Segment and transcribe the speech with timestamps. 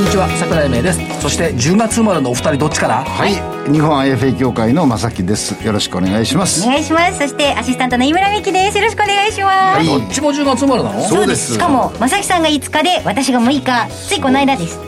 [0.00, 1.20] んにちは桜井英明です。
[1.20, 3.04] そして10月生まれのお二人どっちから？
[3.04, 3.34] はい。
[3.70, 5.62] 日本 IFA 協会の正木です。
[5.64, 6.62] よろしくお願いします。
[6.64, 7.18] お願いします。
[7.18, 8.78] そしてアシスタントの井村美希です。
[8.78, 11.02] よろしくお願いします、どっちも10月生まれなの？
[11.02, 11.52] そうです。
[11.52, 14.78] しかも正木さんが5日で私が6日ついこの間です。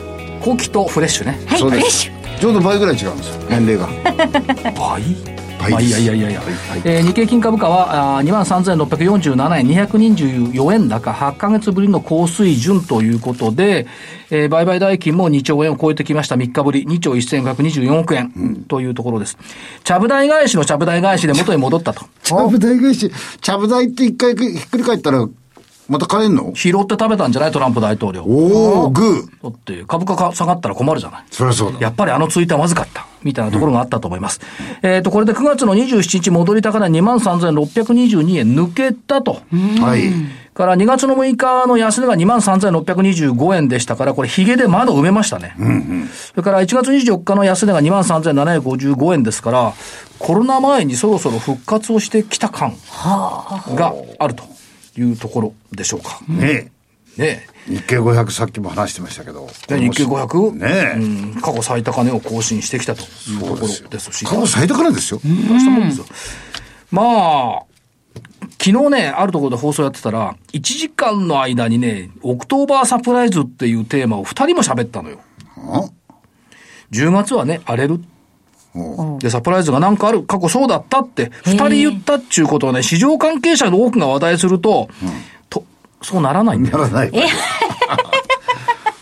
[0.41, 1.39] 後期とフレッシュね。
[1.45, 2.39] はいフレッシュ。
[2.39, 3.43] ちょうど倍ぐらい違うんですよ。
[3.49, 3.87] 年齢が。
[4.73, 5.32] 倍？
[5.63, 6.29] 倍まあいいやいやいや。
[6.29, 6.41] いや、
[6.85, 13.87] えー日経金株価は2万3647円224円高8ヶ月ぶりの高水準ということで、
[14.29, 16.35] えー売買代金も2兆円を超えてきました。
[16.35, 16.85] 3日ぶり。
[16.85, 19.37] 2兆1524億円というところです、
[19.83, 22.05] ちゃぶ台返しのちゃぶ台返しで元に戻ったと。
[22.23, 23.11] ちゃぶ台返し。
[23.41, 25.27] ちゃぶ台って一回ひっくり返ったら
[25.89, 26.53] また買えんの？
[26.55, 33.07] 拾って食べたんじゃないトランプ大統領おおグーだって株価が下がったら困るじゃないそりゃそうだやっぱりあのツイートはまずかった。
[33.23, 34.41] みたいなところがあったと思います。
[34.81, 39.41] えっ、と、これで9月の27日戻り高値23,622円抜けたと。
[39.79, 45.55] はいから2月の6日の安値が23,625円でしたから、これヒゲで窓埋めましたね。
[46.11, 49.73] それから1月24日の安値が23,755円ですから、
[50.19, 52.75] コロナ前にそろそろ復活をしてきた感
[53.75, 54.43] があると
[54.97, 56.19] いうところでしょうか。
[56.27, 56.71] ね
[57.17, 59.77] ねえ日経500さっきも話してましたけどえ。
[59.77, 60.51] で日経 500?
[60.53, 63.05] ねえうん、過去最高値を更新してきたとい
[63.37, 64.25] うところですし。
[64.25, 66.05] 過去最高値ですよ出したもんですよ。
[66.91, 67.63] まあ、
[68.63, 75.19] 昨日ね、あるところで放送やってたら、1時間の間にね、オクトーバーサプライズっていうテーマを2人も喋ったのよ。
[75.57, 75.89] あ
[76.91, 78.03] ？10月はね、荒れる。
[79.19, 84.89] で、サプライズがなんかある、過去そうだったって、2人言ったっちゅうことはね、市場関係者の多くが話題すると、
[85.49, 85.63] と、
[86.01, 86.77] そうならないんだよ。
[86.79, 87.11] ならない。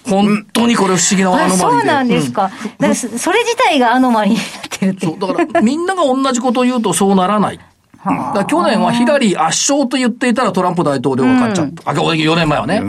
[0.10, 1.64] 本当にこれ不思議なアノマリーで。
[1.64, 7.60] あそうなんですか,、だからそそれ自体がアノマリーになってるってそう、だからみんなが同じことを言うとそうならない。
[8.04, 11.92] だ去年はヒラリー圧勝と言っていたらトランプ大統領が勝っちゃった。
[11.92, 12.82] あ、4年前はね。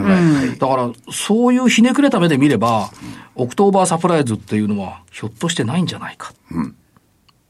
[0.57, 2.89] だから、そういうひねくれた目で見れば、
[3.35, 6.33] オクトーバーサプライズっていうのは、ひょっとしてないんじゃないか。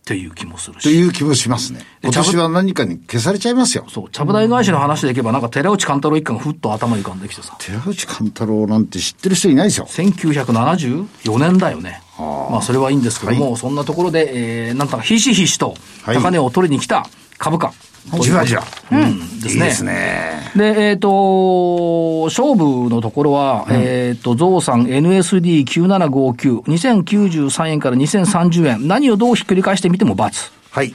[0.03, 0.83] っていう気もするし。
[0.83, 7.55] という気もしますね今年は何かに消されちゃいますよそう、ちゃぶ台返しの話でいけば、なんか寺内勘太郎一家がふっと頭に浮かんできてさ。
[7.57, 12.01] 寺内貫太郎なんて知ってる人いないですよ1974年だよね。
[12.19, 17.07] まあ、それはいいんですけども、そんなところで、えー、なんとかひしひしとはい高値を取りに来た
[17.43, 17.73] 株価。
[18.21, 19.63] じわじわうん、ですね。
[19.63, 28.87] いいですねで、えっ、と、勝負のところは、えっ、と、ゾウさん NSD9759、2093円から2030円。
[28.87, 30.51] 何をどうひっくり返してみても×。
[30.71, 30.93] はい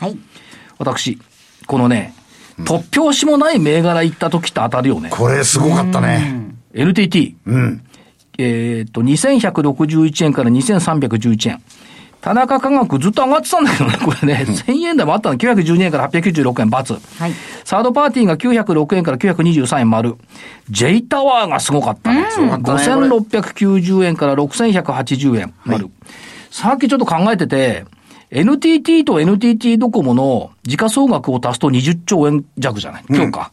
[0.78, 1.18] 私、
[1.66, 2.14] このね、
[2.60, 5.10] 突拍子もない銘柄行った時って当たるよね。
[5.10, 7.36] これすごかったね NTT。
[7.46, 7.84] うん
[8.38, 11.62] えっ、と、2161円から2311円。
[12.20, 17.20] 田中科学ずっと上がってたんだけどね、これね、1000円台もあったの、912円から896円、×。
[17.20, 17.32] はい
[17.64, 20.16] サードパーティーが906円から923円丸。
[20.70, 22.22] J タワーがすごかったね。
[22.22, 25.90] かったねこれ5690円から6180円丸。
[26.50, 27.84] さっきちょっと考えてて、
[28.30, 33.04] NTT と NTT ドコモの時価総額を足すと20兆円弱じゃない？
[33.08, 33.52] 今日か。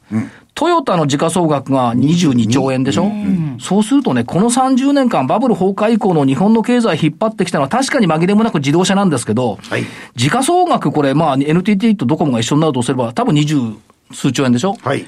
[0.56, 3.12] トヨタの時価総額が22兆円でしょ、
[3.60, 9.84] そうするとね、この30年間バブル崩壊以降の日本の経済引っ張ってきたのは確かに紛れもなく自動車なんですけど、はい。
[10.16, 13.78] 時価総額これ、まあ NTT とドコモが一緒になるとすれば多分20
[14.14, 14.78] 数兆円でしょ？
[14.82, 15.06] はい。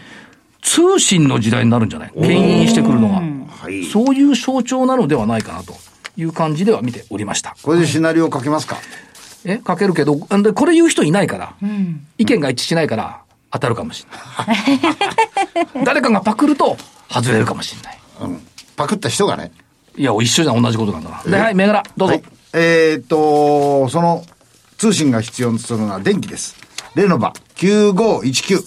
[0.62, 2.12] 通信の時代になるんじゃない？
[2.14, 3.22] 牽引してくるのが。
[3.48, 3.86] はい。
[3.86, 5.74] そういう象徴なのではないかなと
[6.18, 7.56] いう感じでは見ておりました。
[7.64, 8.76] これでシナリオかけますか？
[9.46, 11.56] え書けるけど、んでこれ言う人いないから、
[12.18, 13.22] 意見が一致しないから
[13.52, 14.10] 当たるかもしれ
[14.46, 15.86] ない。
[15.86, 16.78] 誰かがパクると
[17.10, 18.00] 外れるかもしれない。
[18.22, 18.42] うん
[18.76, 19.52] パクった人がね
[19.98, 21.32] いや、一緒じゃん同じことなんだから。
[21.32, 22.14] で、はい、銘柄、どうぞ。
[22.14, 24.24] はいえーっと、その
[24.78, 26.56] 通信が必要とするのは電気です。
[26.96, 28.64] レノバ9519。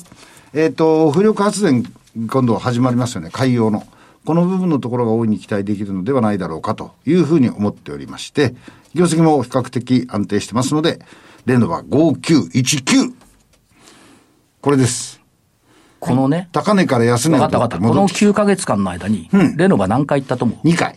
[0.52, 1.84] えーっと、風力発電、
[2.28, 3.84] 今度始まりますよね、海洋の。
[4.24, 8.54] この部分のところが大いに期待できるのではないだろうかというふうに思っておりまして、
[8.94, 11.00] 業績も比較的安定してますので、
[11.46, 13.14] レノバ5919。
[14.60, 15.20] これです。
[16.00, 17.76] このね、高値から安値を分かった分かった。
[17.78, 20.96] この戻ってきて9ヶ月間の間に、レノバ何回行ったと思う？2回。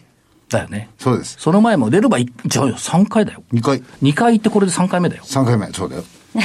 [0.49, 0.89] だよね。
[0.99, 1.37] そうです。
[1.39, 3.43] その前もレノバい、じゃあよ、3回だよ。
[3.53, 3.81] 2回。
[4.01, 5.23] 2回行ってこれで3回目だよ。
[5.23, 5.67] 3回目。
[5.73, 6.03] そうだよ。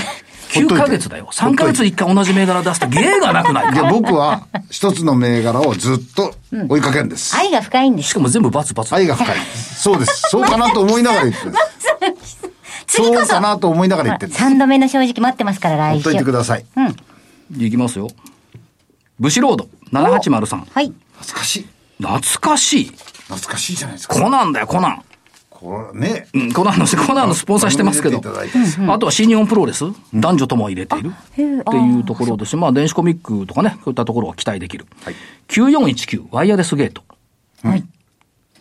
[0.49, 1.29] 9ヶ月だよ。
[1.31, 6.35] 3ヶ月1回同じ銘柄出すと芸がなくないで、僕は一つの銘柄をずっと
[6.69, 7.37] 追いかけるんです。
[7.37, 8.95] 愛が深いんですしかも全部バツバツ。
[8.95, 9.37] 愛が深い。
[9.55, 10.23] そうです。
[10.31, 11.59] そうかなと思いながら言ってるんで
[12.25, 12.39] す。
[12.89, 14.43] そそうかなと思いながら言ってるんです。
[14.43, 16.33] 3度目の正直待ってますから、来週ほっといてく。
[16.33, 16.65] ださい。
[17.57, 18.09] いきますよ。
[19.19, 20.65] ブシロード、7803。
[20.71, 20.93] はい。
[21.19, 21.67] 懐かしい。
[21.99, 22.85] 懐かしい。
[22.85, 24.15] 懐かしいじゃないですか。
[24.15, 25.03] コナンだよ、コナン。
[25.51, 26.29] これね。
[26.33, 28.23] うん、コナンの、コナンのスポンサーしてますけど。
[28.93, 29.85] あとは新日本プロレス、
[30.15, 31.11] 男女とも入れている。
[31.11, 34.87] っていうところですし、まあ、電子コミックとかね、こういったところは期待できる。
[35.03, 35.15] はい
[35.49, 37.03] 9419、ワイヤレスゲート。
[37.63, 37.85] はい。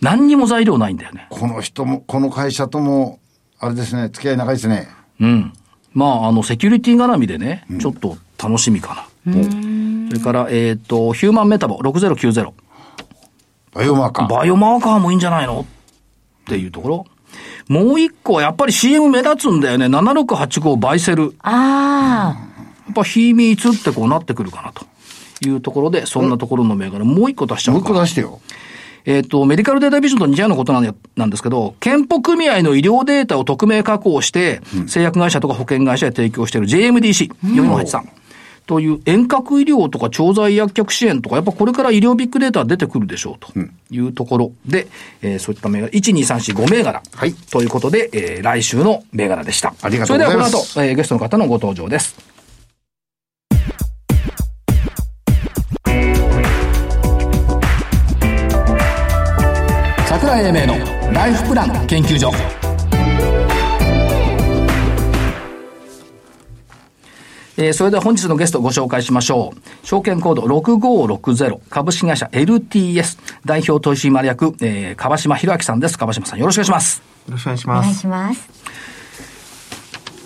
[0.01, 1.27] 何にも材料ないんだよね。
[1.29, 3.19] この人も、この会社とも、
[3.59, 4.87] あれですね、付き合い長いですね。
[5.19, 5.53] うん。
[5.93, 9.33] まあ、あの、セキュリティ絡みでね、ちょっと楽しみかな。
[10.09, 12.51] それから、えっ、と、ヒューマンメタボ6090。
[13.73, 14.29] バイオマーカー。
[14.29, 15.61] バイオマーカーもいいんじゃないの？
[15.61, 15.65] っ
[16.45, 17.05] ていうところ。
[17.67, 19.87] もう一個はやっぱり CM 目立つんだよね。
[19.87, 21.35] 7685バイセル。
[21.41, 22.37] あ
[22.85, 24.85] やっぱ秘密ってこうなってくるかなと
[25.45, 27.99] いうところで、そんなところの銘柄、もう一個出しちゃもう一おうかな。
[27.99, 28.39] 個出してよ。
[29.05, 38.01] えっ、と、メディカルデータビジョンと似たようなことなんやなんですけど、健保組合の医療データを匿名加工して、製薬会社とか保険会社へ提供している JMDC4483。
[38.67, 43.51] という遠隔医療とか調剤薬局支援とか、やっぱこれから医療ビッグデータ出てくるでしょうと
[43.89, 44.87] いうところで、
[45.21, 47.01] えーそういった銘柄、1、2、3、4、5銘柄。
[47.13, 49.73] はいということで、えー来週の銘柄でした。
[49.81, 52.15] ありがとうございますそれではこの後、えーゲストの方のご登場です。
[60.09, 62.66] 桜井英明のライフプラン研究所
[67.59, 69.85] えーそれでは本日のゲストをご紹介しましょう。
[69.85, 75.97] 証券コード6560株式会社 LTS 代表取締役、えー、川島博明さんです。
[75.97, 77.01] 川島さんよろしくお願いします。
[77.27, 77.71] よろしくお願いしあ。
[77.71, 77.99] お願います。
[77.99, 78.49] します。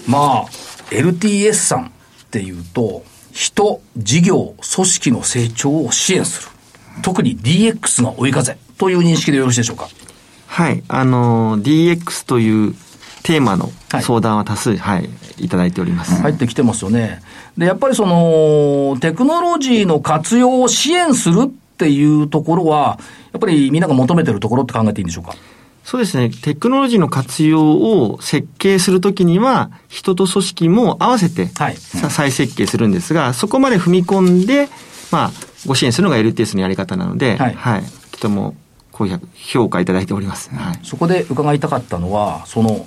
[0.07, 0.45] まあ、
[0.91, 1.89] LTS さんっ
[2.31, 6.49] ていうと、人、事業、組織の成長を支援する。
[7.01, 9.87] 特に DX が追い風という認識でよろしいでしょうか？
[10.47, 10.83] はい。
[10.89, 12.75] あの、DX という
[13.23, 16.21] テーマのはい相談は多数、はい、いただいております。
[16.21, 17.21] 入ってきてますよね。
[17.57, 22.99] で、やっぱりその、テクノロジーの活用を支援するっていうところは、
[23.33, 25.35] やっぱりみんなが求めてるところって考えていいんでしょうか？
[25.83, 26.29] そうですね。
[26.29, 34.69] テクノロジーの活用を設計するときには、人と組織も合わせて、はいさ再設計するんですが、そこまで踏み込んで、
[35.11, 35.31] まあ、
[35.65, 38.55] ご支援するのが LTS のやり方なので、はいとても
[38.91, 40.49] 高評評価いただいております。
[40.53, 40.79] はい。
[40.83, 42.85] そこで伺いたかったのは、その、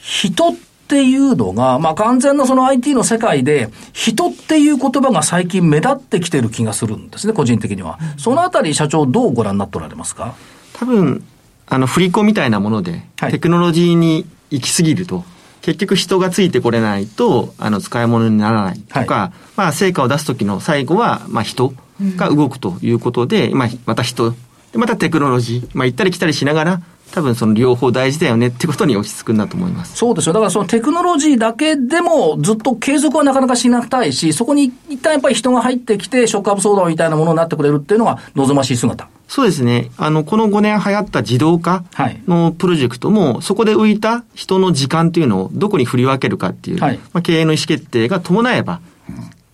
[0.00, 0.54] 人っ
[0.88, 7.98] ていうのが、まあ完全なその IT の世界で、人っていう言葉が最近目立ってきてる気がするんですね、個人的には。
[8.16, 10.34] そのあたり社長どうご覧になっておられますか？
[10.72, 11.24] 多分、
[11.68, 13.30] あの、振り子みたいなもので、はい。
[13.30, 15.24] テクノロジーに行き過ぎると、
[15.62, 21.74] 結局人がついてこれないと、あの、使い物にならないとか、はまあ、成果を出す時の最後は、まあ、人
[22.16, 24.30] が動くということで、まあ、また人、
[24.72, 29.96] でまたテクノロジー、まあ、行ったり来たりしながら、多分その両方大事だよねってことに落ち着くんだと思います。
[29.96, 30.32] そうですよ。
[30.32, 39.08] だからそのテクノロジーだけでもずっと継続はなかなかしなくたいし、そこに一旦やっぱり人が入ってきて、ショックアップ相談みたいなものになってくれるっていうのが望ましい姿。
[39.28, 39.90] そうですね。
[39.96, 48.80] あの、この5年流行った自動化はいのプロジェクトも、そこで浮いた人の時間というのをどこに振り分けるかっていう、はいまあ、経営の意思決定が伴えば、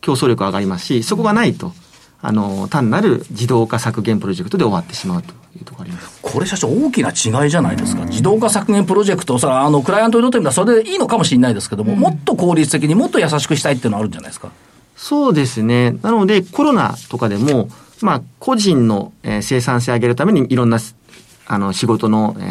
[0.00, 1.72] 競争力が上がりますし、そこがないと、
[2.22, 5.34] あの、単なる自動化削減プロジェクトで終わってしまうと
[6.22, 8.04] これ社長大きな違いじゃないですか。
[8.04, 14.50] 自動化削減プロジェクト、さあの、クライアントにとってみたらそれでいいのかもしれないですけども、もっと効率的にもっと優しくしたいっていうのはあるんじゃないですか。
[14.96, 15.96] そうですね。
[16.02, 17.68] なので、コロナとかでも、
[18.02, 20.78] まあ、個人の、えー生産性を上げるためにいろんな、
[21.46, 22.42] あの、仕事の、え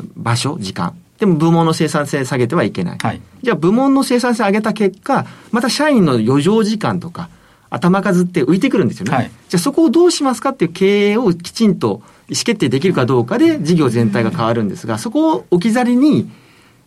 [0.00, 0.94] ー場所、時間。
[1.18, 2.98] でも、部門の生産性下げてはいけない。
[2.98, 7.28] はいじゃあ、部門の生産性を上げた結果、また社員の余剰時間とか、
[7.70, 9.14] 頭数って浮いてくるんですよね。
[9.14, 16.30] はいじゃあ、そこをどうしますかっていう経営をきちんと意思決定できるかどうかで、事業全体が変わるんですが、そこを置き去りに、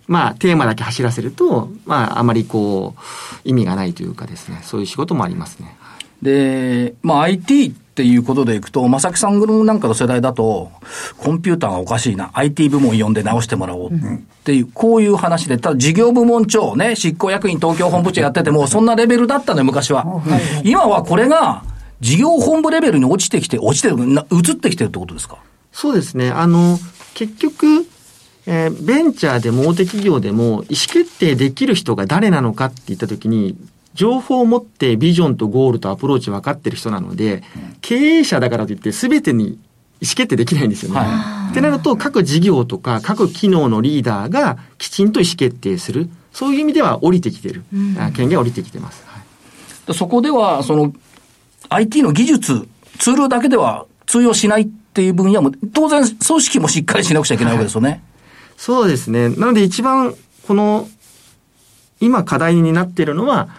[0.08, 3.01] まあ、テーマだけ走らせると、まあ、あまりこう、
[3.44, 5.77] 意味がないというかですね、そういう仕事もありますね。
[6.22, 10.72] で、まあ IT っていうことでいくと、正木さんなんかの世代だと、
[11.17, 13.94] コンピューターがおかしいな、IT 部門呼んで直してもらおうっ
[14.44, 20.06] ていう、こういう話で、ただ事業部門長ね、執行役員東京本部長やってても、そんなレベルだったのよ、昔は。
[20.63, 21.63] 今はこれが、
[22.00, 25.38] 事業本部レベルに落ちてきて、落ちてる、な移ってきてるってことですか？
[25.72, 26.30] そうですね。
[26.30, 26.77] あの、
[27.13, 27.88] 結局、
[28.46, 33.58] えーベンチャーでも大手企業でも意思決定できる人が誰なのかって言ったときに、
[33.94, 37.44] 情報を持ってビジョンとゴールとアプローチ分かってる人なので、
[37.82, 39.58] 経営者だからといって全てに意思
[40.16, 41.00] 決定できないんですよね。
[41.00, 46.10] はってなると、各事業とか各機能のリーダーがきちんと意思決定する。
[46.32, 47.63] そういう意味では降りてきてる。
[47.98, 49.04] あ権限は降りてきてます。
[49.08, 49.24] はい
[49.88, 50.94] でそこでは、その、
[51.69, 52.67] IT の技術、
[53.00, 58.03] ツールだけでは通用しないっていう分野も、当然組織もしっかりしなくちゃいけないわけですよね。
[58.57, 59.29] そうですね。
[59.29, 60.15] なので一番、
[60.47, 60.88] この、
[62.00, 63.50] 今課題になっているのは、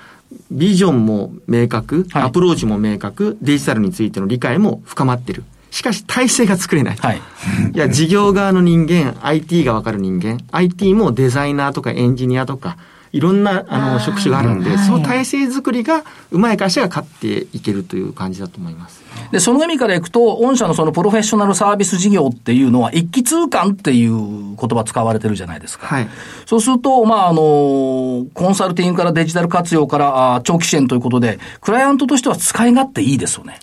[0.50, 5.44] ビジョンも明確、はいアプローチも明確、デジタルについての理解も深まってる。
[5.70, 6.96] しかし体制が作れない。
[6.96, 7.20] はい。
[7.74, 12.76] いや、事業側の人間、IT がわかる人間、IT もデザイナーとかエンジニアとか、
[13.12, 19.02] いろんな、あの、職種があるんで、その体制作りが、うまい会社が勝っていけるという感じだと思います。
[19.32, 25.86] で、その意味からいくと、御社のそのプロフェッショナルサービス事業っていうのは、一気通貫っていう言葉使われてるじゃないですか。
[25.86, 26.08] はい。
[26.46, 33.58] そうすると、まあ、あの、コンサルティングからデジタル活用からあ長期支援ということで、クライアントとしては使い勝手いいですよね。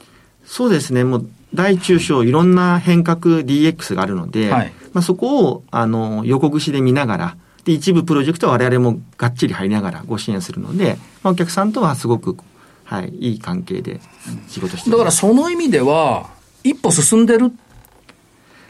[0.45, 1.03] そうですね。
[1.03, 7.35] もう、大中小いろんな変革 DX があるので、はいまあ、そこを、あの、横串で見ながら、
[7.65, 12.37] で、一部プロジェクトは我々もがっちり入りながらご支援するので、まあ、お客さんとはすごく、
[12.83, 13.99] はい、いい関係で
[14.47, 15.11] 仕事してだから。
[15.11, 16.29] その意味では、
[16.63, 17.51] 一歩進んでる、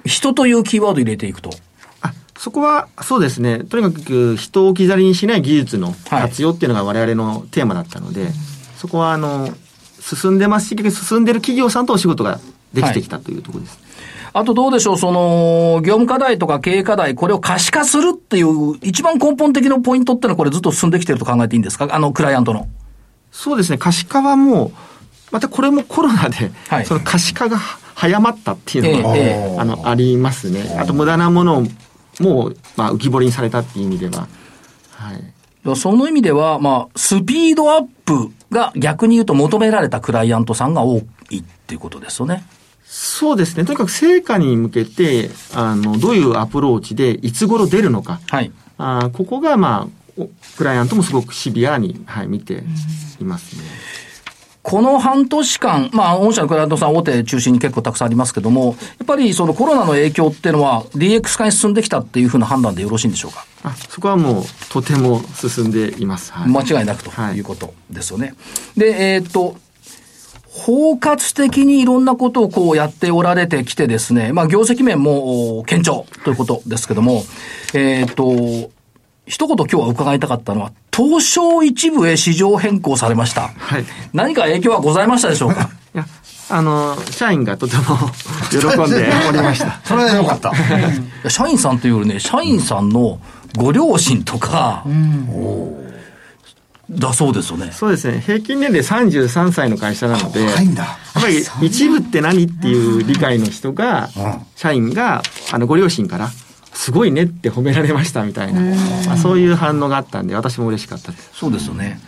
[0.06, 1.50] 人というキーワード入れていくと。
[2.02, 3.60] あそこは、そうですね。
[3.60, 8.30] とにかく人を置き去りにしない技術の活用っていうのが我々のテーマだったので、
[8.78, 9.50] そこは、あの、
[10.00, 12.40] 進んでますし、進んでる企業さんとお仕事が
[12.74, 13.79] できてきたというところです。
[14.34, 21.88] あとどうでしょう、その、業務課題とか経営課題、これを可視化するっていう、一番根本的なポイントってのはこれずっと進んできてると考えていいんですか？
[21.89, 22.67] あの、クライアントの。
[23.31, 23.77] そうですね。
[23.77, 24.72] 可視化はもう、
[25.31, 29.24] またこれもコロナで、はいその可視化が早まったっていうのが、ええ
[29.55, 30.77] えあの、ありますね。
[30.77, 31.63] あと無駄なものを、
[32.19, 34.27] もう、まあ、浮き彫りにされたっていう意味では、
[34.91, 35.75] はい。
[35.77, 42.45] その意味では、まあ、スピードアップが逆に言うと求められたクライアントさんが多いっていうことですよね。
[42.86, 43.65] そうですね。
[43.65, 48.19] とにかく成果に向けて、あの、どういうアプローチで、いつ頃出るのか。
[48.29, 48.51] はい。
[48.77, 52.63] あーここが、まあ、おクライアントもすごくシビアに、はい、見て
[53.19, 53.63] いますね。
[54.62, 63.45] この半年間、まあ、御社のクライアントさん大手中心に結構たくさんありますけども、やっぱりそのコロナの影響っていうのは DX 化に進んできたっていうふうな判断でよろしいんでしょうか？
[63.63, 66.31] あ、そこはもう、とても進んでいます。
[66.34, 66.50] はい。
[66.50, 68.34] 間違いなくということですよね。
[68.75, 69.55] で、えーっと、
[70.58, 77.24] 包括的にいろんなことをこうやっておられてきてですね、まあ業績面もお堅調ということですけども、
[77.74, 78.72] えーっと、
[79.28, 83.50] 一言今日は伺いたかったのは、東証一部へ市場変更されました。
[83.50, 83.82] はい。
[83.82, 85.70] い何か影響はございましたでしょうか？
[85.94, 86.06] や、
[86.50, 87.84] あの、社員がとても
[88.50, 89.80] 喜んでおりました。
[89.84, 90.54] それはよかった。
[91.30, 93.20] 社員さんというよりね、社員さんの
[93.58, 94.86] ご両親とか、
[96.89, 97.72] だそうですよね。
[97.72, 98.22] そうですね。
[98.22, 100.84] 平均年齢33歳の会社なので、若いんだ。
[100.84, 100.89] や
[101.20, 106.30] っぱり一部って何っていう理解の人がうん、社員が、あの、ご両親から、
[106.74, 108.62] すごいねって褒められましたみたいな、
[109.08, 111.32] まあそういう反応があったんで、私も嬉しかったです。
[111.34, 112.00] そうですよね。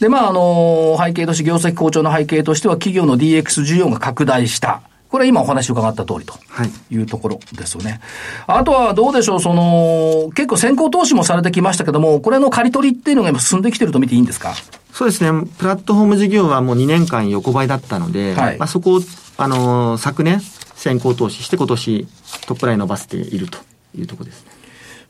[0.00, 4.80] で、まあ、あの、背景として、業績好調の背景としては、企業の DX 需要が拡大した。
[5.10, 6.70] これは今お話伺った通りとはい。
[6.90, 8.00] いうところですよね。
[8.46, 14.54] あとはどうでしょう、その、結構先行投資もされてきましたけども、これの刈り取りっていうのが今進んできてると見ていいんですか？
[14.92, 15.46] そうですね。
[15.58, 19.00] プラットフォーム事業はもう2年間横ばいだったので、はいまあ、そこを、
[19.38, 20.40] あのー昨年
[20.74, 22.06] 先行投資して今年
[22.46, 23.58] トップライン伸ばしていると
[23.96, 24.50] いうところですね。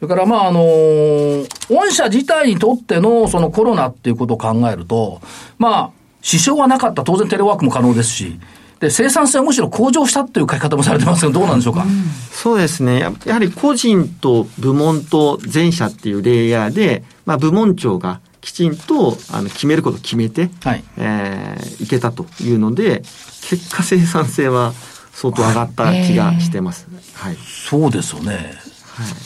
[0.01, 5.21] それから、まあ、あの御社自体にとってのそのコロナっていうことを考えると、
[5.59, 5.91] まあ、
[6.23, 7.03] 支障はなかった。
[7.05, 8.39] 当然テレワークも可能ですし、
[8.81, 11.85] で、生産性はむしろ向上したっていう書き方もされてますけど、どうなんでしょうか？
[12.31, 13.01] そうですね。
[13.01, 20.85] ややはり個人と部門と全社っていうレイヤーで、まあ、部門長がきちんとあの決めることを決めて、はい。
[20.97, 23.03] えーいけたというので、
[23.43, 24.73] 結果生産性は
[25.13, 26.87] 相当上がった気がしてます。
[27.15, 27.37] はい。
[27.37, 28.53] そうですよね。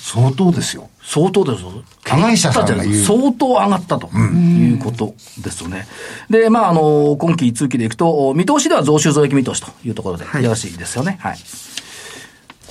[0.03, 0.89] 相当ですよ。
[1.05, 1.73] 相当ですよ。
[2.05, 5.87] 加害者さんが言う相当上がったということですよね。
[6.31, 11.19] で、まあ、あの、今期通期でいくと、見通しでは増収増益見通しというところで、はいよろしいですよね。
[11.21, 11.39] はい。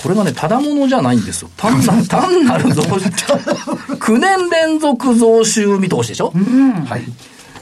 [0.01, 1.49] これがね、ただものじゃないんですよ。
[1.57, 6.33] 単な 単なる増収、9年連続増収見通しでしょ、
[6.87, 7.03] はい。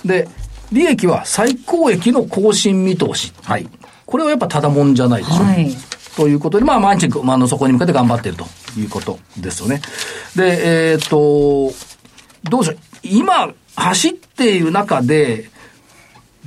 [0.08, 0.28] で、
[0.72, 3.34] 利益は最高益の更新見通し。
[3.44, 3.68] はい。
[4.06, 5.44] これはやっぱただもんじゃないでしょ？
[5.44, 5.76] はい。
[6.16, 8.46] ということで、まあ、毎日、まあ、そこに向けて頑張っていると
[8.80, 9.82] いうことですよね。
[10.36, 11.72] で、えっ、と、
[12.44, 12.78] どうでしょう。
[13.04, 15.50] 今、走っている中で、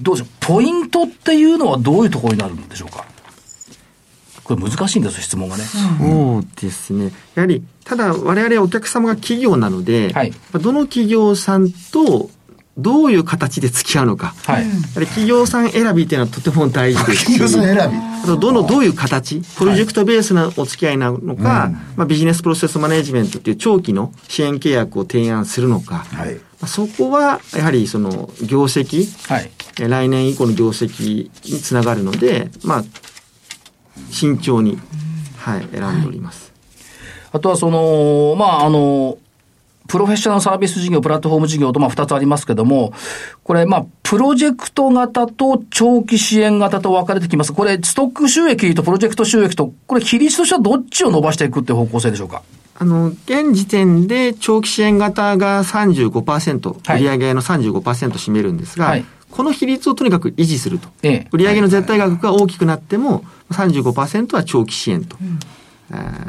[0.00, 0.28] どうでしょう。
[0.40, 3.06] ポイントっていうのはどういうところになるんでしょうか。
[4.44, 5.64] これ難しいんですよ、質問がね。
[5.64, 7.12] そうですね。
[7.34, 12.30] やはり、ただ我々お客様が企業なので、はいまあどの企業さんと
[12.78, 14.34] どういう形で付き合うのか。
[14.46, 14.64] はい。
[15.06, 17.24] 企業さん選びっていうのはとても大事ですし。
[17.38, 17.96] 企業さん選び。
[17.96, 26.40] あと、どの、どういう形、プロジェクトベースのお付き合いなのか、まあ、ビジネスプロセスマネジメントっていう長期の支援契約を提案するのか、まはい。
[26.62, 29.50] あそこは、やはりその、業績、はい。
[29.80, 32.84] え来年以降の業績につながるので、まあ、
[34.10, 34.78] 慎重に、
[35.36, 36.52] はい、選んでおります。
[37.32, 39.18] あとはその、まあ、あの、
[39.92, 42.94] プロフェッショナルサービス事業、プラットフォーム事業と、まあ、二つありますけども、
[43.44, 47.52] これ、まあ、プロジェクト型と長期支援型と分かれてきます。
[47.52, 52.42] これ、ストック収益とプロジェクト収益と、これ、比率としてはどっちを伸ばしていくっていう方向性でしょうか？
[52.78, 57.82] あの、現時点で長期支援型が35%、はい売上の35%
[58.12, 60.88] 占めるんですが、はいこの比率をとにかく維持すると。
[61.02, 65.16] ええ売上の絶対額が大きくなっても、35%は長期支援と。
[65.20, 65.61] えー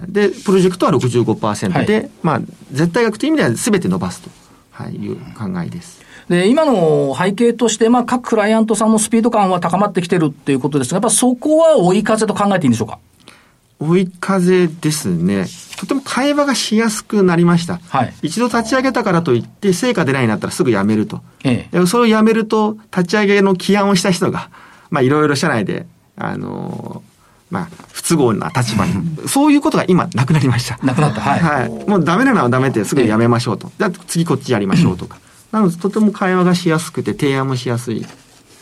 [0.07, 2.41] で、プロジェクトは65%で、はいまあ、
[2.71, 4.29] 絶対額という意味では全て伸ばすと、
[4.71, 6.01] はい、いう考えです。
[6.29, 12.99] で、今の背景として、まあ、各クライアントさんのスピード感は高まってきてるっていうことですが、やっぱそこは追い風と考えていいんでしょうか？
[13.79, 15.45] 追い風ですね。
[15.77, 17.79] とても会話がしやすくなりました。
[17.89, 21.21] はい一度立ち上げたからといって、成果出ないんだったらすぐやめると。
[21.43, 21.79] ええ。
[21.79, 24.49] でそれをやめると、立ち上げの起案をした人が、
[24.89, 27.12] まあ、いろいろ社内で、あのー
[27.53, 28.93] まあ、不都合な立場に、
[29.27, 30.79] そういうことが今なくなりました。
[30.83, 31.21] なくなった。
[31.21, 31.39] はい。
[31.39, 31.69] はい。
[31.89, 33.71] もうダメなのはダメってすぐやめましょうと。
[33.77, 35.19] じゃあ次こっちやりましょうとか。
[35.51, 38.03] なので、とても会話がしやすくて、提案もしやすい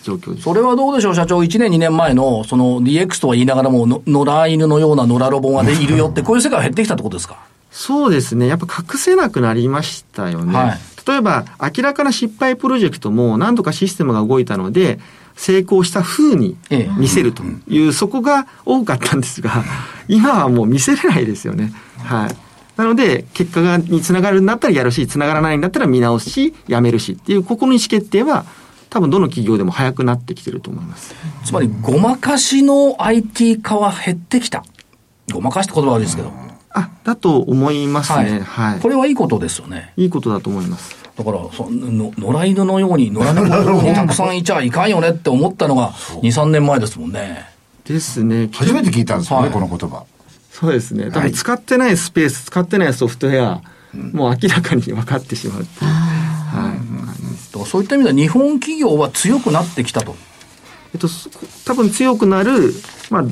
[0.04, 0.44] 状況です。
[0.44, 1.40] それはどうでしょう、社長。
[1.40, 7.38] 1年、2年前の、その DX とは言いながらも、の野良犬のような野良ロボがでいるよって、 こういう世界が減ってきたってことですか？
[7.72, 8.48] そうですね。
[8.48, 10.54] やっぱ隠せなくなりましたよね。
[10.58, 15.00] はい例えば、明らかな失敗プロジェクトも何度かシステムが動いたので、
[15.36, 19.64] 成功した風にええ見せるという、そこが多かったんですが、
[20.08, 21.74] 今はもう見せれないですよね。
[21.98, 22.36] はい。
[22.78, 28.46] なので、結果がにつながるんだったらやるし、つながらないんだったら見直すし、やめるしっていう、ここの意思決定は、
[28.90, 31.16] 多分どの企業でも早くなってきてると思います。
[31.46, 34.64] つまり、ごまかしの IT 化は減ってきた。
[35.32, 36.32] ごまかしって言葉悪いですけど。
[36.74, 38.42] あ、だと思いますね。
[38.42, 38.80] はい。
[38.80, 39.94] これはいいことですよね。
[39.96, 41.01] いいことだと思います。
[41.18, 47.50] だから、その野良犬のように、野良猫のようにたくさんいちゃいかんよねって思ったのが、2、3年前ですもんね。
[47.86, 48.50] ですね。
[48.54, 50.06] 初めて聞いたんですよね、はいこの言葉。
[50.52, 51.12] そうですね。
[51.12, 53.62] 多はい分使ってないスペース、使ってないソフトウェア、
[53.94, 55.92] もう明らかに分かってしまうっていう。
[55.92, 56.76] は
[57.64, 57.66] い。
[57.66, 60.16] そういった意味では、日本企業は強くなってきたと。
[60.94, 61.30] えっと、そ
[61.66, 62.74] 多分強くなる、
[63.10, 63.24] まあ、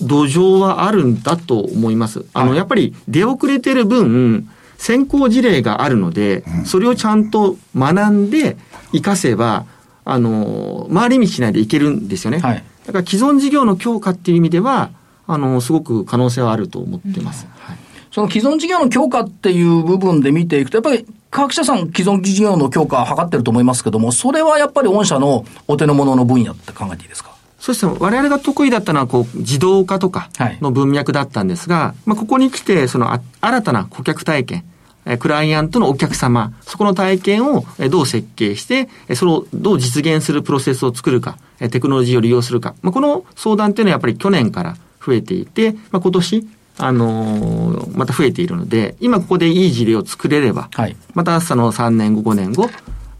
[0.00, 2.24] 土壌はあるんだと思います。
[2.32, 4.48] あの、はいやっぱり出遅れてる分、
[4.82, 8.56] 先行事例があるので、それをちゃんと学んで
[8.90, 9.64] 活かせば、
[10.04, 12.38] あの、回り道しないでいけるんですよね。
[12.40, 14.90] はいだから既存事業の強化っていう意味では、
[15.28, 17.46] あの、すごく可能性はあると思ってます。
[17.60, 17.76] はい
[18.10, 27.30] その既存事業の強化っていう部分で見ていくと、やっぱり科学者さん既存事業の強化を図ってると思いますけども、それはやっぱり御社のお手の物の分野って考えていいですか？
[27.58, 27.94] そうですね。
[28.00, 34.71] 我々が得意だったのは、こう、自動化とかはいの文脈だったんですが、まあ、ここに来て、その、あ新たな顧客体験、えー
[35.18, 42.74] クライアントのお客様、そこの体験をえーどう設計して、えーそれをどう実現するプロセスを作るか、えーテクノロジーを利用するか。
[42.82, 46.46] まあ、この相談っていうのはやっぱり去年から増えていて、まあ、今年、
[46.78, 52.70] あのーまた増えているので、今ここでいい事例を作れれば、はいまたその3年後、5年後、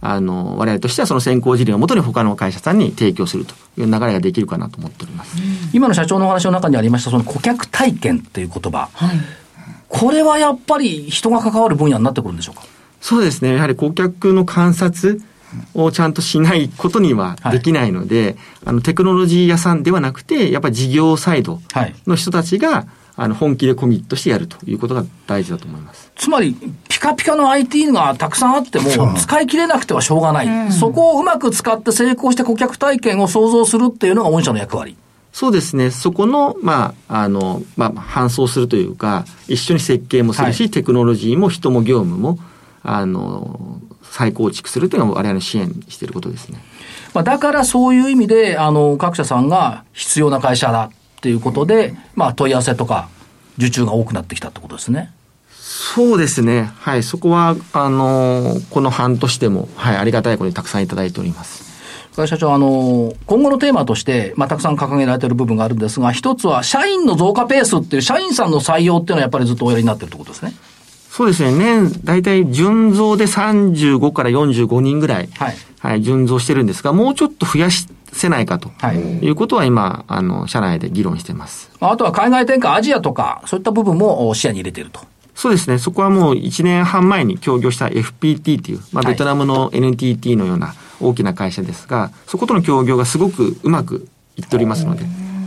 [0.05, 5.37] あの、我々としてはその先行事例をもとに他の会社さんに提供するという流れができるかなと思っております。
[5.73, 8.89] 今の社長のお話の中にありました、その顧客体験っていう言葉。
[9.95, 12.63] これはやっぱり人が関わる分野になってくるんでしょうか？
[13.03, 13.55] そうですね。
[13.55, 15.21] やはり顧客の観察
[15.75, 21.95] をちゃんとしないことにはできないので、あの、テクノロジー屋さんではなくて、やっぱり事業サイドはい。
[22.07, 26.11] の人たちが、あの、本気でコミットしてやるということが大事だと思います。
[26.17, 26.57] つまり、
[26.89, 30.73] ピカピカの IT がたくさんあっても、使い切れなくてはしょうがない。
[30.73, 34.97] そこをうまく使って成功して顧客体験を創造するっていうのが御社の役割。
[35.33, 35.91] そうですね。
[35.91, 42.39] そこの、まあ、あの、まあ、搬送するというか、一緒に設計もするし、はテクノロジーも人も業務も、
[42.83, 46.63] あの、再構築するというのが我々の支援していることですね。
[47.15, 53.09] まあ、だからそういう意味で、あの、各社さんが必要な会社だっていうことで、まあ、問い合わせとか、
[53.57, 55.13] 受注が多くなってきたってことですね。
[55.51, 56.71] そうですね。
[56.79, 57.03] はい。
[57.03, 61.72] そこは、あの、この半年でも、はい、ありがたいことにたくさんいただいております。
[62.15, 70.53] 会社長、あの、今後のテーマとして、まあ、たくさん掲げられている部分があるんですが、一つは、社員の増加ペースっていう、社員さんの採用っていうのはやっぱりずっとおやりになってるってことですね。
[71.11, 71.53] そうですね。
[71.53, 75.57] 年、大体、純増で35から45人ぐらい、はい。
[75.83, 81.71] はい、純増してるんですが、もうちょっと増やせないかとはいいうことは今、あの、社内で議論してます。
[81.81, 85.01] まああとは海外展開、アジアとか、そういった部分もお視野に入れていると。
[85.43, 85.79] そうですね。
[85.79, 95.05] そこはもう1年半前に協業した FPT っていう、まあ、はいベトナムの NTT のような大きな会社ですが、そことの協業がすごくうまくいっておりますので、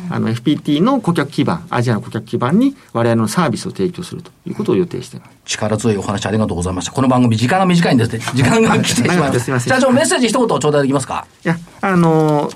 [0.09, 5.31] あの FPT の顧客基盤、アジアの顧客基盤に我々のサービスを提供するということを予定しています。
[5.45, 6.91] 力強いお話ありがとうございました。
[6.91, 8.19] この番組時間が短いんですね。
[8.35, 9.59] 時間が来てしまいました。
[9.59, 11.25] 社長、メッセージ一言頂戴できますか？
[11.45, 12.55] いや、あのー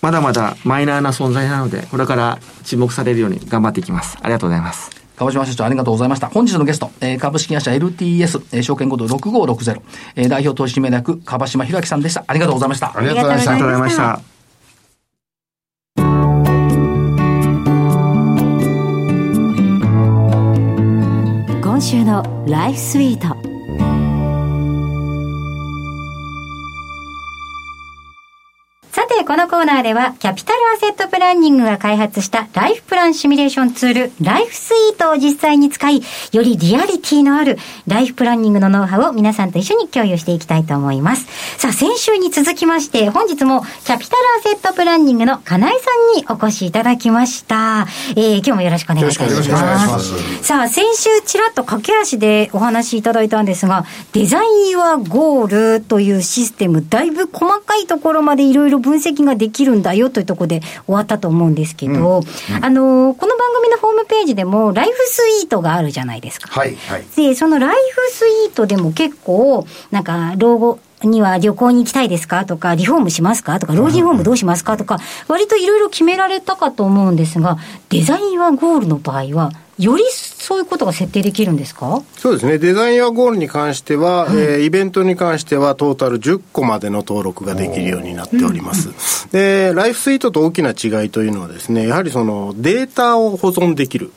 [0.00, 4.16] まだまだマイナーな存在なので、これから注目されるように頑張っていきます。
[4.22, 5.05] ありがとうございます。
[5.16, 6.28] 川島社長ありがとうございました。
[6.28, 9.80] 本日のゲスト、えー、株式会社 LTS、えー、証券コード6560、
[10.16, 12.24] えー、代表取締役、川島博明さんでした。
[12.26, 12.92] ありがとうございました。
[12.94, 13.52] ありがとうございました。
[13.52, 14.36] ありがとうございました。
[21.62, 23.45] 今週のライフスイート
[29.18, 36.02] て、このコーナーでは、キャピタルアセットプランニングが開発したライフプランシミュレーションツール、ライフスイートを実際に使い、
[36.32, 41.26] よりリアリティのあるライフプランニングのノウハウを皆さんと一緒に共有していきたいと思います。
[41.58, 45.76] さあ、先週に続きまして、本日もキャピタルアセットプランニングの金井さ
[46.16, 47.86] んにお越しいただきました。
[48.10, 49.32] えー、今日もよろしくお願いいたします。
[49.32, 62.22] よろしくお願いしますさあ、先週ちらっと駆け足でお話しいただいたんですが、デザインはゴールというシステム、だいぶ細かいところまでいろいろ分析ができるんだよというところで終わったと思うんですけど、
[62.60, 66.48] あの、この番組のホームページでも、ライフスイートがあるじゃないですか。
[66.50, 67.04] はい、はい。
[67.16, 77.58] で、そのライフスイートでも結構、なんか、老後には旅行に行きたいですかとか、リフォームしますかとか、老人ホームどうしますかとか、割といろいろ決められたかと思うんですが、
[77.90, 82.02] デザインはゴールの場合は、よりそういうことが設定できるんですか？
[82.16, 82.58] そうですね。
[82.58, 89.28] デザインやゴールに関しては、えーイベントに関してはトータル10個までの登録ができるようになっております。
[89.32, 94.12] で、ライフスイートと大きな違いというのはですね、やはりそのデータを保存できる。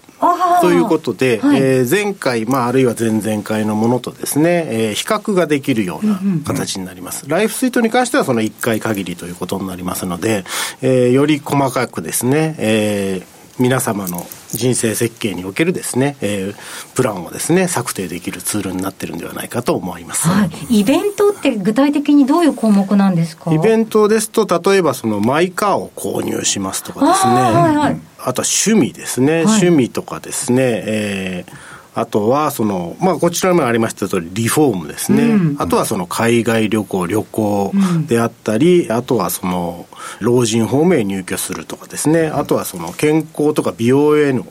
[0.61, 7.23] ということで、はいえー前回、まあ、あるいは前々回のものとですね、えー比較ができるような形になります。
[7.29, 10.43] ライフスイートに関してはその1回限りということになりますので、
[10.81, 16.55] えーより細かくですね、えー皆様の人生設計におけるですね、えー
[16.95, 20.27] プランをですね、策定できるツールになってるんではないかと思います。
[20.27, 20.79] はい。
[20.81, 23.53] イベントって具体的にどういう項目なんですか？
[23.53, 27.97] イベントですと、例えばそのマイカーを購入しますとかですね、あーはいはい。
[28.19, 37.71] あとは趣味ですね、趣味とかですね、えーあとはその、まあ、こちらにもありました通り、リフォームですね、あとはその海外旅行、旅行
[38.07, 39.87] であったり、あとはその
[40.19, 44.45] 老人ホームへ入居するとかですね、あとはその健康とか美容への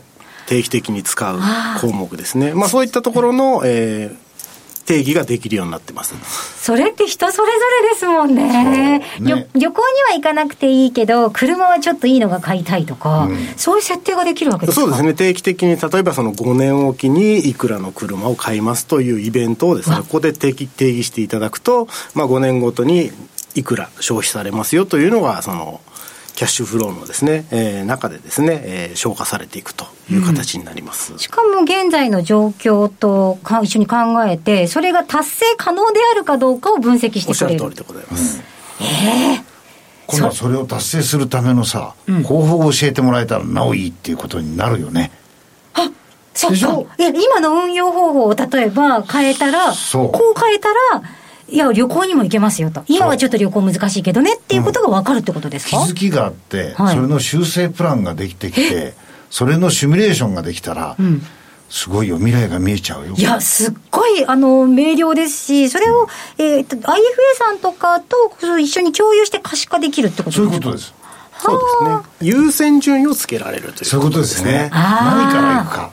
[0.47, 1.39] 定期的に使う
[1.81, 4.28] 項目ですね、まあ、そういったところの、えー
[4.89, 6.15] 定義ができるようになってます。
[6.65, 8.99] それって人それぞれですもんね。
[8.99, 9.03] ね。
[9.21, 14.81] 旅旅行には行かなくていいけど、車はちょっといいのが買いたいとか、そういう設定ができるわけですか？
[14.81, 15.13] そうですね。
[15.15, 23.13] 定期的に例えばその5年おきにいくらの車を買いますというイベントをですねここで定義定義していただくと、まあ、5年ごとに
[23.55, 25.81] いくら消費されますよというのがその
[26.39, 37.65] キャッシュフローのですね、えー中でですね、えー消化されていくという形になります、しかも現在の状況とか一緒に考えて、それが達成可能であるかどうかを分析しおってしゃくれる。
[37.71, 38.41] る通りでございます、
[40.07, 45.11] 今度はそれを達成するためのさ、方法を教えてもらえたらなおいいっていうことになるよね。
[46.35, 46.85] そっか。
[46.99, 50.13] 今の運用方法を例えば変えたら、そう。
[50.13, 51.03] こう変えたら、
[51.51, 52.85] いや、旅行にも行けますよと。
[52.89, 56.95] 今はちょっと旅行難しいけどねっていうことが分かるってことですか、気づきがあって、はい。
[56.97, 58.95] それの修正プランができてきて、
[59.31, 60.97] それのシミュレーションができたら、
[61.71, 63.15] すごいよ、未来が見えちゃうよ。
[63.17, 66.09] いや、すっごい、あの、明瞭ですし、それを、
[66.39, 66.83] えっ、と、IFA
[67.39, 70.45] さんとかとそう一緒に共有して可視化できるってことですか？
[70.45, 70.95] そういうことです。
[71.41, 71.65] そうで
[72.21, 72.31] すね。
[72.45, 74.71] 優先順位をつけられるというそういうことですね。
[74.73, 75.17] あー。
[75.23, 75.91] 何から行くか。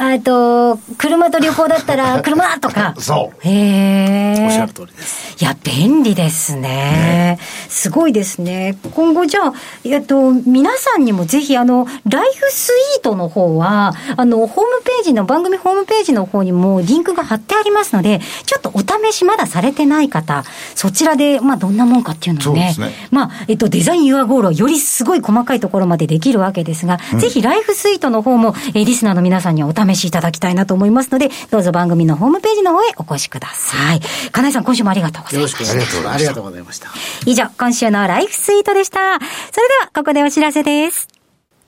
[0.00, 2.94] えっと、車と旅行だったら、 車とか。
[2.98, 3.48] そう。
[3.48, 4.44] へえ。
[4.44, 7.38] おっしゃる通りですいや、便利ですね。
[7.68, 8.76] すごいですね。
[8.94, 9.52] 今後じゃあ、
[9.84, 34.00] えっと、皆さんにもぜひ、あの、ライフスイートの方は、あの、ホームページの、番組ホームページの方にもリンクが貼ってありますので、ちょっとお試しまだされてない方、そちらで、まあ、どんなもんかっていうのをね、そうですねまあ、えっと、デザインユアゴールをよりすごい細かいところまでできるわけですが、ぜひライフスイートの方も、えーリスナーの皆さんにはお試しいただきたいなと思いますので、どうぞ番組のホームページの方へお越しください。
[34.32, 35.66] 金井さん、今週もありがとうございますよろし。
[35.66, 36.88] くお願いしますありがとうございました
[37.26, 39.18] 以上、今週のライフスイートでした。
[39.18, 39.20] そ
[39.60, 41.08] れでは、ここでお知らせです。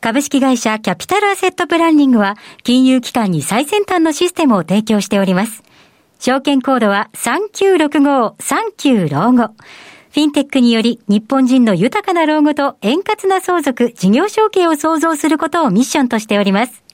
[0.00, 5.62] 株式会社キャピタルアセットプランニングは、金融機関に最先端のシステムを提供しております。
[6.18, 9.54] 証券コードは3965-39老後。
[10.10, 16.85] フィンテックにより日本人の豊かな老後と円滑な相続、事業承継を創造することをミッションとしております。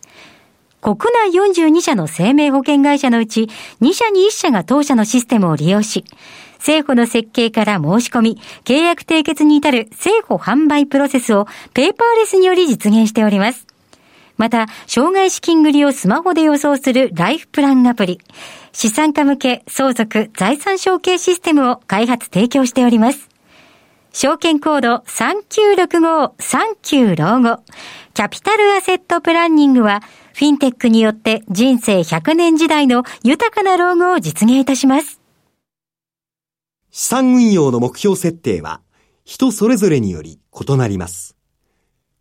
[0.83, 0.99] 国
[1.31, 3.49] 内42社の生命保険会社のうち
[3.81, 6.05] 2社に1社が当社のシステムを利用し、
[6.59, 13.69] 政府の設計から申し込み、契約締結に至る政府販売プロセスをペーパーレスにより実現しております。
[14.37, 18.19] また、障害資金繰りをスマホで予想するライフプランアプリ、
[18.73, 23.29] 資産家向け相続財産承継システムを開発提供しております。
[24.13, 27.63] 証券コード3965-39老後。
[28.15, 30.03] キャピタルアセットプランニングは、
[30.35, 35.21] フィンテックによって人生100年時代の豊かな老後を実現いたします。
[36.91, 38.81] 資産運用の目標設定は
[39.25, 41.37] 人それぞれにより異なります。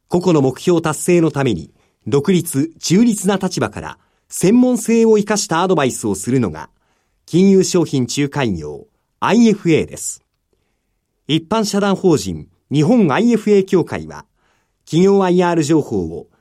[0.07, 1.73] 個々の目標達成のために
[2.07, 3.97] 独立、中立な立場から
[4.27, 6.69] 専門性を生かしたアドバイスをするのが
[7.25, 8.87] 金融商品仲介業
[9.19, 10.23] IFA です。
[11.27, 14.25] 一般社団法人日本 IFA 協会は
[14.85, 16.27] 企業 IR 情報を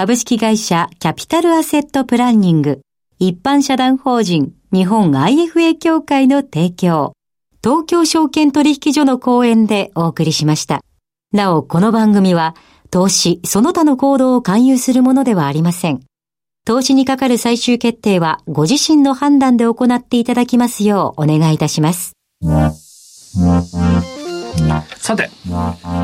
[0.00, 2.80] 株式会社キャピタルアセットプランニング
[3.18, 7.12] 一般社団法人日本 IFA 協会の提供
[7.62, 10.80] 東京証券取引所の講演でお送りしました。
[11.34, 12.56] なお、この番組は
[12.90, 16.00] 投資その他の行動を勧誘するものではありません。
[16.64, 22.12] 投資にかかる最終決定はご自身の判断で行っていただきますようお願いいたします。
[24.96, 25.28] さて、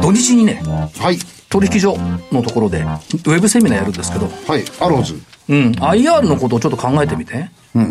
[0.02, 0.60] 土日にね、
[0.98, 1.35] はい。
[1.48, 1.96] 取引所
[2.32, 4.64] のところで、ウェブセミナーやるんですけど、はい。
[4.80, 5.14] アローズ。
[5.48, 7.50] うん、IR のことをちょっと考えてみて。
[7.74, 7.90] うん。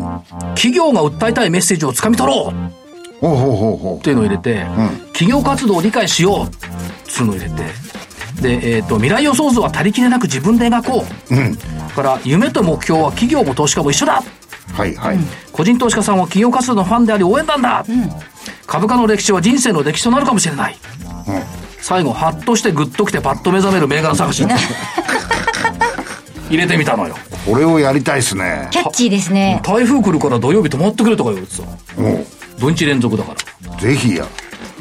[0.56, 3.98] 企業が訴えたいメッセージをつかみ取ろうほうほうほうほう。
[3.98, 7.56] っていうのを入れて、うん、企業活動を理解しようっていうのを入れて、
[8.42, 11.36] で、えっ、ー、と、未来予想図は足りきれなく自分で描こう。
[11.36, 11.58] うん。
[11.96, 14.22] から夢と目標は企業も投資家も一緒だ
[14.74, 15.18] はいはい、
[15.54, 18.10] 個人投資家さんは企業活動のファンであり応援団だ、うん、
[18.66, 20.76] 株価の歴史は人生の歴史となるかもしれない、
[21.28, 24.44] うん、最後ハッとしてグッときてパッと目覚める銘柄探し
[26.50, 27.16] 入れてみたのよ。
[27.46, 28.70] これをやりたいっすね。
[28.72, 29.62] キャッチーですね。
[29.64, 31.62] 台風来るから土曜日泊まってくれとか言われてさ。
[32.60, 33.36] 土日連続だか
[33.70, 33.78] ら。
[33.78, 34.26] ぜひや。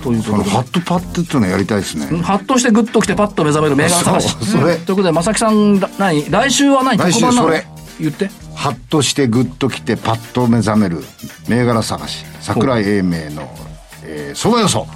[0.03, 0.51] ということで。
[0.51, 2.07] ハットパットっていうのやりたいですね。
[2.23, 4.37] ハッとしてグッときてパッと目覚める銘柄探し。
[4.47, 7.67] それ、ということで正木さん何来週は何来週それ。
[8.01, 8.31] 言って。
[8.55, 11.05] ハッとしてグッときてパッと目覚める
[11.49, 12.25] 銘柄探し。
[12.41, 13.51] 桜井英明の、
[14.05, 14.87] えー、相場予想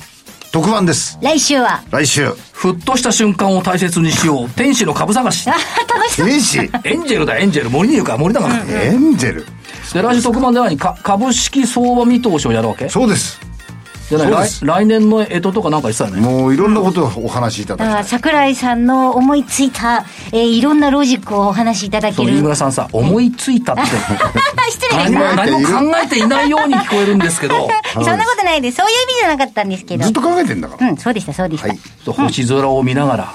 [0.52, 1.18] 特番です。
[1.20, 1.82] 来週は。
[1.90, 2.32] 来週。
[2.52, 4.48] ふっとした瞬間を大切にしよう。
[4.56, 5.48] 天使の株探し。
[5.50, 5.52] あ
[5.92, 6.26] 楽しそう。
[6.26, 6.58] 天使？
[6.84, 7.70] エンジェルだエンジェル。
[7.70, 8.18] 森に言うから。
[8.18, 9.46] 森だから、うん、エンジェル？
[9.92, 12.88] で来週特番で何か株式相場見通しをやるわけ？
[12.88, 13.38] そうです
[14.08, 16.20] じゃない来来年の干支とかなんか言ってたよね。
[16.20, 22.32] もういろんなことをお話しいただきたい桜井さんの思いついた、えー、いろんなロジックをお話しいただける。
[22.32, 23.82] 飯村さんさ思いついたって。
[24.70, 27.68] 失礼な何も考えていないように聞こえるんですけど。
[27.94, 28.76] そんなことないです。
[28.78, 30.04] そういう意味じゃなかったんですけど。
[30.04, 30.90] ずっと考えてんだから。
[30.90, 33.34] うんそうでしたそうでした、はい、星空を見ながら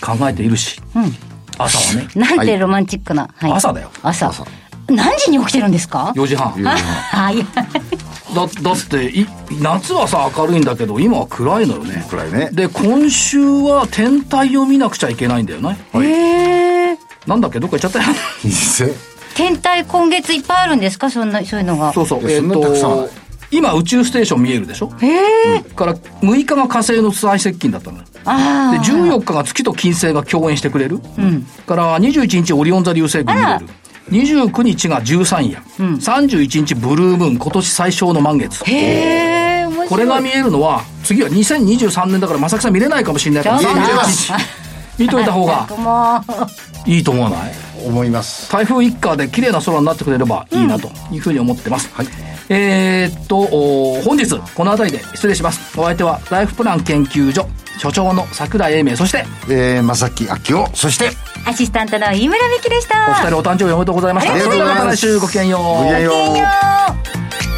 [0.00, 1.16] 考えているし、うん、
[1.58, 2.08] 朝はね。
[2.14, 3.90] なんてロマンチックな、はい、朝だよ。
[4.02, 4.32] 朝
[4.88, 6.50] 何時に起きてるんですか？4時半。
[6.64, 7.46] はい。
[8.34, 9.26] だだってい
[9.60, 12.04] 夏はさ明るいんだけど今は暗いのよね。
[12.10, 12.48] 暗いね。
[12.52, 15.78] で今週は天体を見なくちゃいけないんだよね。
[15.94, 17.60] へえなんだっけ？
[17.60, 18.04] どっか行っちゃったよ。
[19.34, 21.10] 天体今月いっぱいあるんですか？
[21.10, 21.92] そんなそういうのが。
[21.92, 22.30] そうそう。
[22.30, 23.08] えっ、と
[23.50, 24.90] 今宇宙ステーション見えるでしょ？
[25.00, 28.04] へえ、うん、から6日が火星の最接近だったのよ。
[28.24, 33.66] あで14日が月と金星が共演してくれる、うん、から21日オリオン座流星群見れる
[34.10, 38.62] 29日が13夜、うん、31日ブルームーン今年最小の満月。
[38.64, 43.58] へえこれが見えるのは次は2023年だから正木さん見れないかもしれないから。
[43.60, 44.62] 31日。
[44.98, 45.66] 見といた方が
[46.86, 47.52] いいと思わない？
[47.86, 48.50] 思います。
[48.52, 52.14] 台風一過で綺麗な空になってくれればいいなというふうに思ってます、うん、はい、
[52.48, 53.46] えー、っと
[54.02, 55.78] 本日この辺りで失礼します。
[55.78, 61.10] お相手はライフプラン研究所所長の桜井英明そして、えー、正木明夫そして
[61.46, 63.10] アシスタントの飯村美樹でした。
[63.10, 64.32] お二人お誕生日おめでとうございました。
[64.32, 64.96] ありがとうございます。
[64.96, 65.62] 来週ごきげんよう。
[65.62, 67.51] ごきげんよう